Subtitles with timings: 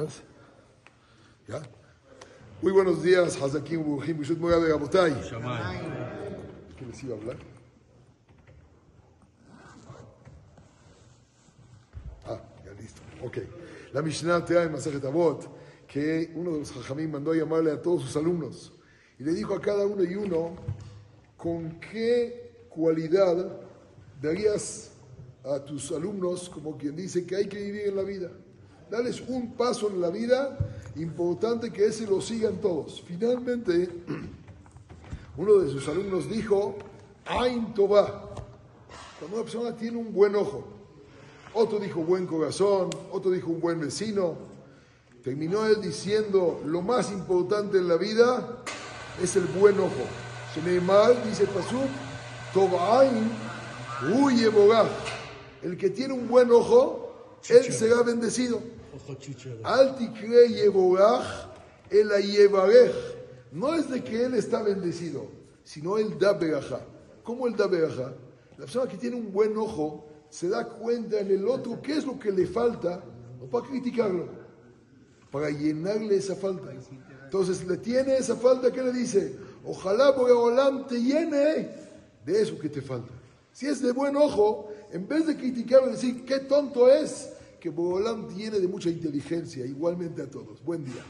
[0.00, 0.22] ¿Estás?
[1.46, 1.62] ¿Ya?
[2.62, 5.12] Muy buenos días, Hazakim Burjim, Bishut Mogabe Gabotay.
[6.78, 7.36] ¿Qué les iba a hablar?
[12.24, 13.02] Ah, ya listo.
[13.22, 13.38] Ok.
[13.92, 15.46] La Mishnah trae en Masajet Avot
[15.86, 18.72] que uno de los Jajamim mandó a llamarle a todos sus alumnos
[19.18, 20.56] y le dijo a cada uno y uno
[21.36, 23.60] con qué cualidad
[24.22, 24.92] darías
[25.44, 28.30] a tus alumnos como quien dice que hay que vivir en la vida.
[28.90, 30.58] Dales un paso en la vida
[30.96, 33.02] importante que ese lo sigan todos.
[33.06, 33.88] Finalmente,
[35.36, 36.76] uno de sus alumnos dijo,
[37.26, 38.34] Ain Toba,
[39.18, 40.64] cuando una persona tiene un buen ojo.
[41.54, 44.36] Otro dijo buen corazón, otro dijo un buen vecino.
[45.22, 48.62] Terminó él diciendo, lo más importante en la vida
[49.22, 50.04] es el buen ojo.
[50.84, 51.88] Mal, dice Pasuk,
[52.52, 53.30] Tobain,
[54.12, 54.50] huye.
[55.62, 56.99] El que tiene un buen ojo,
[57.48, 58.60] él será bendecido.
[60.48, 61.48] Yeborach
[61.90, 62.10] el.
[63.52, 65.26] No es de que él está bendecido,
[65.64, 66.80] sino él da berajá.
[67.24, 68.12] ¿Cómo él da berajá?
[68.52, 72.04] La persona que tiene un buen ojo se da cuenta en el otro qué es
[72.04, 73.02] lo que le falta,
[73.50, 74.28] para criticarlo,
[75.30, 76.70] para llenarle esa falta.
[77.24, 81.70] Entonces le tiene esa falta que le dice, ojalá por te llene
[82.24, 83.12] de eso que te falta.
[83.60, 87.28] Si es de buen ojo, en vez de criticarlo y decir qué tonto es,
[87.60, 90.64] que Bogolam tiene de mucha inteligencia, igualmente a todos.
[90.64, 91.04] Buen día.